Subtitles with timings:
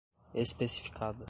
[0.33, 1.15] especificada